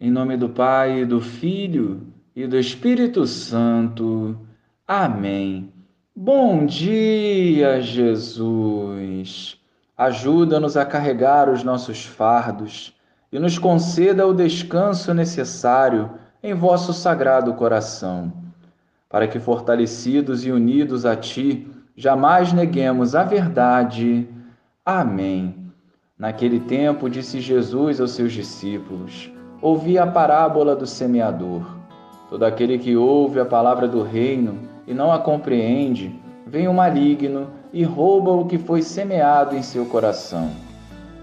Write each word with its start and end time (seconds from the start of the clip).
Em 0.00 0.12
nome 0.12 0.36
do 0.36 0.48
Pai, 0.48 1.04
do 1.04 1.20
Filho 1.20 2.06
e 2.34 2.46
do 2.46 2.56
Espírito 2.56 3.26
Santo. 3.26 4.38
Amém. 4.86 5.72
Bom 6.14 6.64
dia, 6.64 7.82
Jesus. 7.82 9.58
Ajuda-nos 9.96 10.76
a 10.76 10.84
carregar 10.84 11.50
os 11.50 11.64
nossos 11.64 12.04
fardos 12.04 12.94
e 13.32 13.40
nos 13.40 13.58
conceda 13.58 14.24
o 14.24 14.32
descanso 14.32 15.12
necessário 15.12 16.12
em 16.44 16.54
vosso 16.54 16.92
sagrado 16.92 17.54
coração, 17.54 18.32
para 19.08 19.26
que, 19.26 19.40
fortalecidos 19.40 20.46
e 20.46 20.52
unidos 20.52 21.04
a 21.04 21.16
Ti, 21.16 21.66
jamais 21.96 22.52
neguemos 22.52 23.16
a 23.16 23.24
verdade. 23.24 24.28
Amém. 24.86 25.56
Naquele 26.16 26.60
tempo, 26.60 27.10
disse 27.10 27.40
Jesus 27.40 28.00
aos 28.00 28.12
seus 28.12 28.32
discípulos: 28.32 29.36
ouvi 29.60 29.98
a 29.98 30.06
parábola 30.06 30.76
do 30.76 30.86
semeador. 30.86 31.62
Todo 32.30 32.44
aquele 32.44 32.78
que 32.78 32.96
ouve 32.96 33.40
a 33.40 33.44
palavra 33.44 33.88
do 33.88 34.02
reino 34.02 34.58
e 34.86 34.94
não 34.94 35.10
a 35.10 35.18
compreende, 35.18 36.14
vem 36.46 36.68
o 36.68 36.74
maligno 36.74 37.48
e 37.72 37.82
rouba 37.82 38.30
o 38.30 38.46
que 38.46 38.58
foi 38.58 38.82
semeado 38.82 39.56
em 39.56 39.62
seu 39.62 39.84
coração. 39.86 40.50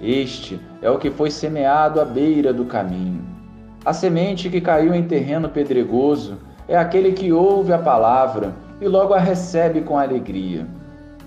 Este 0.02 0.59
é 0.81 0.89
o 0.89 0.98
que 0.98 1.09
foi 1.09 1.31
semeado 1.31 2.02
à 2.02 2.05
beira 2.05 2.53
do 2.53 2.66
caminho. 2.66 3.23
A 3.85 3.94
semente 3.94 4.49
que 4.49 4.59
caiu 4.59 4.94
em 4.94 5.03
terreno 5.03 5.47
pedregoso 5.47 6.38
é 6.67 6.75
aquele 6.75 7.13
que 7.13 7.31
ouve 7.31 7.72
a 7.72 7.77
palavra 7.77 8.53
e 8.81 8.88
logo 8.88 9.13
a 9.13 9.20
recebe 9.20 9.81
com 9.81 9.97
alegria. 9.97 10.67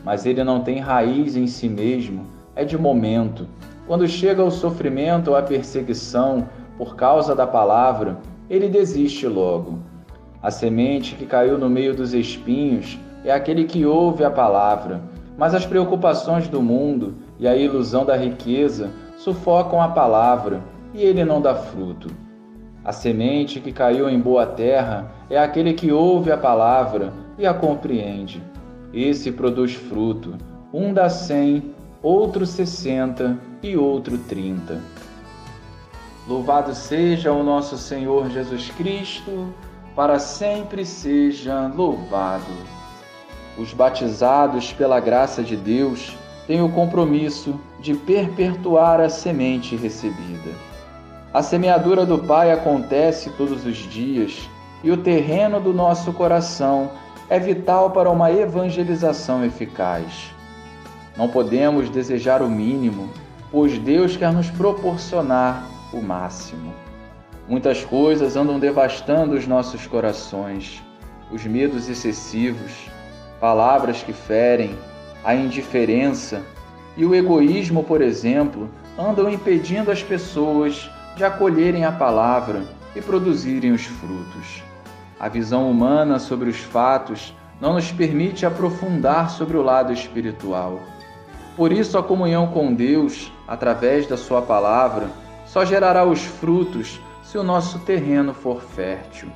Mas 0.04 0.26
ele 0.26 0.44
não 0.44 0.60
tem 0.60 0.78
raiz 0.78 1.36
em 1.36 1.46
si 1.46 1.68
mesmo, 1.68 2.26
é 2.54 2.64
de 2.64 2.76
momento. 2.76 3.48
Quando 3.86 4.06
chega 4.06 4.44
o 4.44 4.50
sofrimento 4.50 5.28
ou 5.28 5.36
a 5.36 5.42
perseguição, 5.42 6.46
por 6.78 6.94
causa 6.94 7.34
da 7.34 7.46
palavra, 7.46 8.18
ele 8.48 8.68
desiste 8.68 9.26
logo. 9.26 9.80
A 10.40 10.50
semente 10.50 11.16
que 11.16 11.26
caiu 11.26 11.58
no 11.58 11.68
meio 11.68 11.94
dos 11.94 12.14
espinhos 12.14 12.98
é 13.24 13.32
aquele 13.32 13.64
que 13.64 13.84
ouve 13.84 14.22
a 14.22 14.30
palavra, 14.30 15.02
mas 15.36 15.54
as 15.54 15.66
preocupações 15.66 16.46
do 16.46 16.62
mundo 16.62 17.16
e 17.38 17.48
a 17.48 17.56
ilusão 17.56 18.04
da 18.04 18.16
riqueza 18.16 18.90
sufocam 19.16 19.82
a 19.82 19.88
palavra 19.88 20.62
e 20.94 21.02
ele 21.02 21.24
não 21.24 21.42
dá 21.42 21.54
fruto. 21.54 22.08
A 22.84 22.92
semente 22.92 23.60
que 23.60 23.72
caiu 23.72 24.08
em 24.08 24.18
boa 24.18 24.46
terra 24.46 25.10
é 25.28 25.36
aquele 25.36 25.74
que 25.74 25.90
ouve 25.90 26.30
a 26.30 26.38
palavra 26.38 27.12
e 27.36 27.44
a 27.44 27.52
compreende. 27.52 28.40
Esse 28.94 29.32
produz 29.32 29.74
fruto, 29.74 30.36
um 30.72 30.94
dá 30.94 31.10
cem, 31.10 31.74
outro 32.02 32.46
sessenta 32.46 33.36
e 33.62 33.76
outro 33.76 34.16
trinta. 34.16 34.80
Louvado 36.28 36.74
seja 36.74 37.32
o 37.32 37.42
nosso 37.42 37.78
Senhor 37.78 38.28
Jesus 38.28 38.70
Cristo, 38.76 39.48
para 39.96 40.18
sempre 40.18 40.84
seja 40.84 41.72
louvado. 41.74 42.52
Os 43.56 43.72
batizados 43.72 44.70
pela 44.70 45.00
graça 45.00 45.42
de 45.42 45.56
Deus 45.56 46.14
têm 46.46 46.60
o 46.60 46.68
compromisso 46.68 47.58
de 47.80 47.94
perpetuar 47.94 49.00
a 49.00 49.08
semente 49.08 49.74
recebida. 49.74 50.50
A 51.32 51.42
semeadura 51.42 52.04
do 52.04 52.18
Pai 52.18 52.52
acontece 52.52 53.30
todos 53.30 53.64
os 53.64 53.78
dias 53.78 54.50
e 54.84 54.90
o 54.90 54.98
terreno 54.98 55.58
do 55.58 55.72
nosso 55.72 56.12
coração 56.12 56.90
é 57.30 57.38
vital 57.38 57.90
para 57.90 58.10
uma 58.10 58.30
evangelização 58.30 59.42
eficaz. 59.46 60.30
Não 61.16 61.26
podemos 61.26 61.88
desejar 61.88 62.42
o 62.42 62.50
mínimo, 62.50 63.08
pois 63.50 63.78
Deus 63.78 64.14
quer 64.14 64.30
nos 64.30 64.50
proporcionar 64.50 65.77
o 65.92 66.00
máximo. 66.00 66.72
Muitas 67.48 67.84
coisas 67.84 68.36
andam 68.36 68.58
devastando 68.58 69.34
os 69.34 69.46
nossos 69.46 69.86
corações, 69.86 70.82
os 71.32 71.44
medos 71.44 71.88
excessivos, 71.88 72.90
palavras 73.40 74.02
que 74.02 74.12
ferem, 74.12 74.76
a 75.24 75.34
indiferença 75.34 76.42
e 76.96 77.04
o 77.04 77.14
egoísmo, 77.14 77.84
por 77.84 78.00
exemplo, 78.02 78.68
andam 78.98 79.30
impedindo 79.30 79.90
as 79.90 80.02
pessoas 80.02 80.90
de 81.16 81.24
acolherem 81.24 81.84
a 81.84 81.92
palavra 81.92 82.62
e 82.94 83.00
produzirem 83.00 83.72
os 83.72 83.84
frutos. 83.84 84.62
A 85.18 85.28
visão 85.28 85.70
humana 85.70 86.18
sobre 86.18 86.48
os 86.48 86.58
fatos 86.58 87.34
não 87.60 87.74
nos 87.74 87.90
permite 87.90 88.46
aprofundar 88.46 89.30
sobre 89.30 89.56
o 89.56 89.62
lado 89.62 89.92
espiritual. 89.92 90.80
Por 91.56 91.72
isso, 91.72 91.98
a 91.98 92.02
comunhão 92.02 92.48
com 92.48 92.72
Deus, 92.72 93.32
através 93.46 94.06
da 94.06 94.16
Sua 94.16 94.40
palavra, 94.42 95.08
só 95.48 95.64
gerará 95.64 96.04
os 96.04 96.22
frutos 96.22 97.00
se 97.22 97.38
o 97.38 97.42
nosso 97.42 97.78
terreno 97.80 98.34
for 98.34 98.60
fértil. 98.62 99.30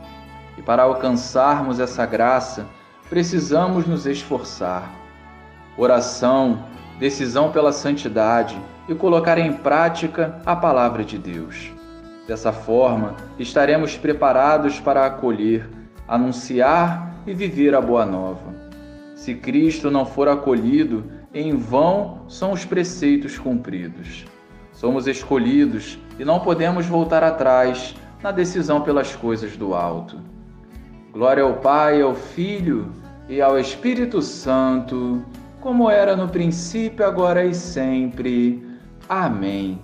E 0.56 0.62
para 0.62 0.82
alcançarmos 0.82 1.80
essa 1.80 2.04
graça, 2.04 2.66
precisamos 3.08 3.86
nos 3.86 4.06
esforçar. 4.06 4.90
Oração, 5.76 6.64
decisão 6.98 7.50
pela 7.50 7.72
santidade 7.72 8.60
e 8.86 8.94
colocar 8.94 9.38
em 9.38 9.54
prática 9.54 10.40
a 10.44 10.54
palavra 10.54 11.02
de 11.02 11.16
Deus. 11.16 11.72
Dessa 12.28 12.52
forma, 12.52 13.16
estaremos 13.38 13.96
preparados 13.96 14.78
para 14.78 15.06
acolher, 15.06 15.68
anunciar 16.06 17.16
e 17.26 17.32
viver 17.32 17.74
a 17.74 17.80
boa 17.80 18.04
nova. 18.04 18.54
Se 19.14 19.34
Cristo 19.34 19.90
não 19.90 20.04
for 20.04 20.28
acolhido, 20.28 21.04
em 21.32 21.56
vão 21.56 22.20
são 22.28 22.52
os 22.52 22.66
preceitos 22.66 23.38
cumpridos. 23.38 24.26
Somos 24.82 25.06
escolhidos 25.06 25.96
e 26.18 26.24
não 26.24 26.40
podemos 26.40 26.86
voltar 26.86 27.22
atrás 27.22 27.94
na 28.20 28.32
decisão 28.32 28.80
pelas 28.80 29.14
coisas 29.14 29.56
do 29.56 29.74
alto. 29.74 30.18
Glória 31.12 31.44
ao 31.44 31.54
Pai, 31.58 32.02
ao 32.02 32.16
Filho 32.16 32.90
e 33.28 33.40
ao 33.40 33.56
Espírito 33.56 34.20
Santo, 34.20 35.24
como 35.60 35.88
era 35.88 36.16
no 36.16 36.28
princípio, 36.28 37.06
agora 37.06 37.44
e 37.44 37.54
sempre. 37.54 38.60
Amém. 39.08 39.78